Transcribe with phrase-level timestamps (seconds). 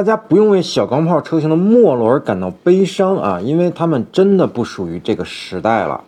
[0.00, 6.04] 大家不用为小钢炮车型的没落而感到悲伤啊，因为他们真的不属于这个时代了。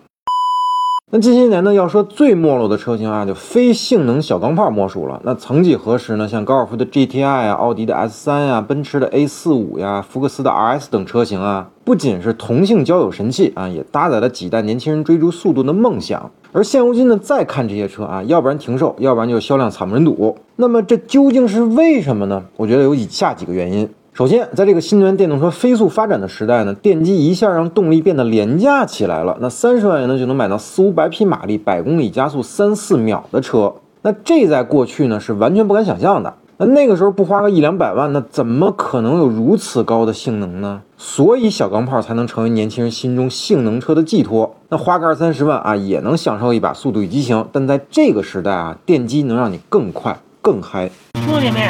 [1.10, 5.20] 那近些年呢，要说最没落的车型啊，就非性能小钢炮莫属了。
[5.24, 16.30] 那曾几何时呢，像高尔夫的 GTI 啊、奥迪的 S3 呀、奔驰的 A45 呀、福克斯的 RS 等车型啊，不仅是同性交友神器啊，也搭载了几代年轻人追逐速度的梦想。
[16.54, 20.36] 而现如今呢，再看这些车啊，要不然停售，要不然就是销量惨不忍睹。
[20.56, 22.44] 那么这究竟是为什么呢？
[22.56, 23.88] 我觉得有以下几个原因。
[24.12, 29.38] 首先，在这个新能源电动车飞速发展的时代呢，电机一下让动力变得廉价起来了。
[29.40, 36.34] 那三十万元呢就能买到四五百匹马力、百公里加速三四秒的车，那这在过去呢是完全不敢想象的。
[36.66, 40.82] 那个时候不花个一两百万，那怎么可能有如此高的性能呢？
[40.96, 44.54] 所以小钢炮才能成为年轻人心中性能车的寄托。
[44.68, 47.46] 那花个二三十万啊，也能享受一把速度与激情。
[47.52, 50.90] 但在这个时代啊，电机能让你更快、更嗨。
[51.24, 51.60] 兄弟们，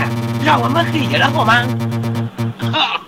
[0.44, 1.62] 让我们对起来好吗？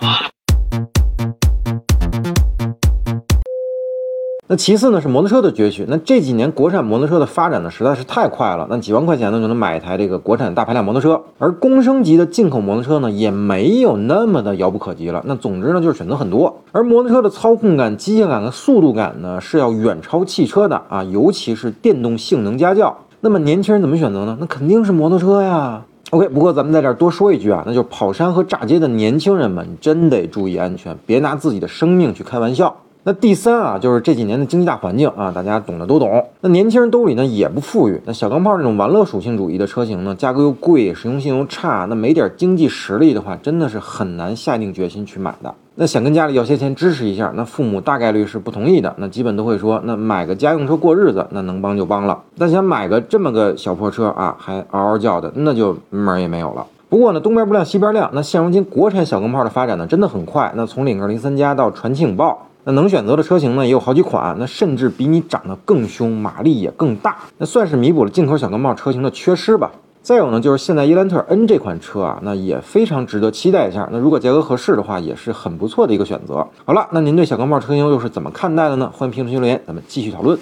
[4.47, 5.85] 那其次呢是摩托车的崛起。
[5.87, 8.67] 那这几年国产摩托车的发展呢实在是太快了。
[8.69, 15.23] 那几万块钱呢就能买一台这个国产大排量摩托车，而公升级的进口摩托车呢也没有那么的遥不可及了。
[15.25, 22.95] 那总之呢就是选择很多，而摩托车的操控感、机械感和速度感呢是要远超汽车的啊，尤其是电动性能家轿。
[23.21, 24.37] 那么年轻人怎么选择呢？
[24.39, 25.81] 那肯定是摩托车呀。
[26.11, 32.75] OK，不过咱们在这儿多说一句啊，那就是跑山和炸街的年轻人们真得注意安全，别拿自己的生命去开玩笑。
[33.07, 36.27] 那第三啊，就是这几年的经济大环境啊，大家懂的都懂。
[36.41, 45.53] 那年轻人兜里呢也不富裕，那小钢炮这种玩乐属性主义的车型呢，价格又贵，实用性又差，那没点经济实力的话，真的是很难下定决心去买的。
[45.75, 52.19] 那想跟家里要些钱支持一下，那父母大概率是不同意的，那基本都会说，那买个家用车过日子，那能帮就帮了。
[52.39, 56.65] 但想买个这么个小破车啊，还嗷嗷叫的，那就门儿也没有了。
[56.89, 60.51] 不过呢，东边不亮西边亮，那现如今国产小钢炮的发展呢，真的很快。
[60.55, 62.47] 那从领克零三加到传奇影豹。
[62.67, 69.71] 那能选择的车型呢也有好几款，那甚至比你长得更凶，马力也更大，那算是弥补了进口小钢炮车型的缺失吧。
[70.01, 73.87] 再有呢，就是现在伊兰特 N 这款车啊，那也非常值得期待一下。
[73.91, 76.47] 那如果价格合适的话，也是很不错的一个选择。
[76.63, 78.91] 好了，那您对小钢炮车型又是怎么看待的呢？
[78.91, 80.37] 欢迎评论区留言，咱们继续讨论。